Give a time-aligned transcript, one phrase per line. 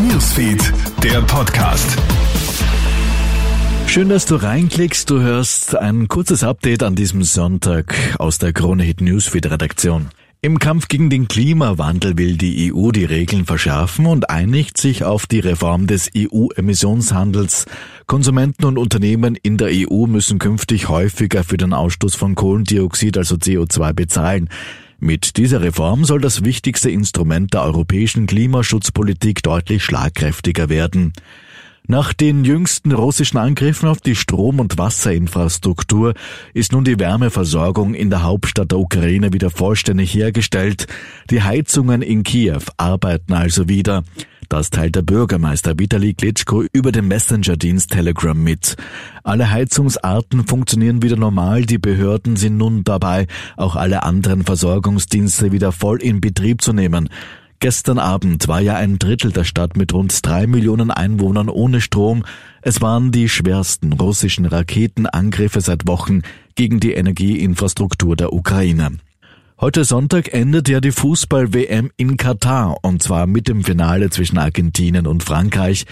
[0.00, 1.96] Newsfeed, der Podcast.
[3.86, 5.08] Schön, dass du reinklickst.
[5.10, 10.08] Du hörst ein kurzes Update an diesem Sonntag aus der Krone Hit Newsfeed Redaktion.
[10.40, 15.26] Im Kampf gegen den Klimawandel will die EU die Regeln verschärfen und einigt sich auf
[15.26, 17.66] die Reform des EU-Emissionshandels.
[18.06, 23.34] Konsumenten und Unternehmen in der EU müssen künftig häufiger für den Ausstoß von Kohlendioxid, also
[23.34, 24.48] CO2, bezahlen.
[25.00, 31.12] Mit dieser Reform soll das wichtigste Instrument der europäischen Klimaschutzpolitik deutlich schlagkräftiger werden.
[31.86, 36.14] Nach den jüngsten russischen Angriffen auf die Strom- und Wasserinfrastruktur
[36.52, 40.86] ist nun die Wärmeversorgung in der Hauptstadt der Ukraine wieder vollständig hergestellt.
[41.30, 44.02] Die Heizungen in Kiew arbeiten also wieder.
[44.48, 48.76] Das teilt der Bürgermeister Vitali Klitschko über den Messenger-Dienst Telegram mit.
[49.22, 53.26] Alle Heizungsarten funktionieren wieder normal, die Behörden sind nun dabei,
[53.58, 57.10] auch alle anderen Versorgungsdienste wieder voll in Betrieb zu nehmen.
[57.60, 62.24] Gestern Abend war ja ein Drittel der Stadt mit rund drei Millionen Einwohnern ohne Strom.
[62.62, 66.22] Es waren die schwersten russischen Raketenangriffe seit Wochen
[66.54, 68.98] gegen die Energieinfrastruktur der Ukraine.
[69.60, 75.08] Heute Sonntag endet ja die Fußball-WM in Katar und zwar mit dem Finale zwischen Argentinien
[75.08, 75.84] und Frankreich.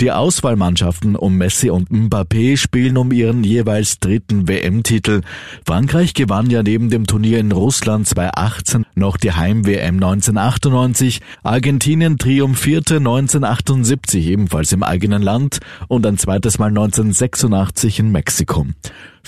[0.00, 5.22] Die Auswahlmannschaften um Messi und Mbappé spielen um ihren jeweils dritten WM-Titel.
[5.66, 11.20] Frankreich gewann ja neben dem Turnier in Russland 2018 noch die Heim-WM 1998.
[11.42, 18.68] Argentinien triumphierte 1978 ebenfalls im eigenen Land und ein zweites Mal 1986 in Mexiko.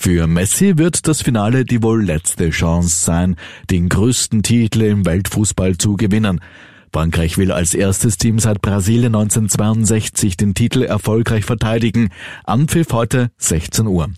[0.05, 3.37] Für Messi wird das Finale die wohl letzte Chance sein,
[3.71, 6.41] den größten Titel im Weltfußball zu gewinnen.
[6.93, 12.09] Frankreich will als erstes Team seit Brasilien 1962 den Titel erfolgreich verteidigen.
[12.43, 14.11] Anpfiff heute 16 Uhr.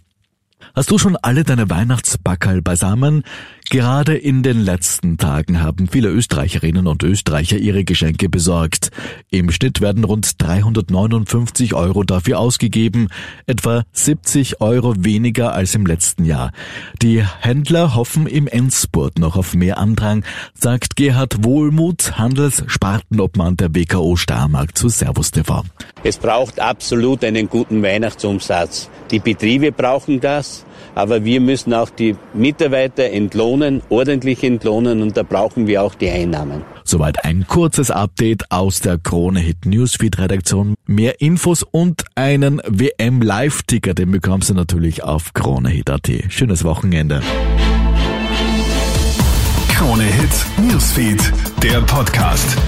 [0.75, 3.23] Hast du schon alle deine Weihnachtsbackerl beisammen?
[3.71, 8.91] Gerade in den letzten Tagen haben viele Österreicherinnen und Österreicher ihre Geschenke besorgt.
[9.31, 13.09] Im Schnitt werden rund 359 Euro dafür ausgegeben,
[13.47, 16.51] etwa 70 Euro weniger als im letzten Jahr.
[17.01, 24.17] Die Händler hoffen im Endspurt noch auf mehr Andrang, sagt Gerhard Wohlmuth, Handelsspartenobmann der WKO
[24.17, 25.65] Starmarkt zu Servus TV.
[26.03, 28.91] Es braucht absolut einen guten Weihnachtsumsatz.
[29.15, 30.67] Die Betriebe brauchen das,
[30.97, 36.11] aber wir müssen auch die Mitarbeiter entlohnen, ordentlich entlohnen und da brauchen wir auch die
[36.11, 36.65] Einnahmen.
[36.83, 40.75] Soweit ein kurzes Update aus der Krone Hit Newsfeed Redaktion.
[40.87, 46.11] Mehr Infos und einen WM Live-Ticker, den bekommst du natürlich auf KroneHit.at.
[46.31, 47.23] Schönes Wochenende.
[49.69, 51.33] Krone Hit Newsfeed,
[51.63, 52.59] der Podcast.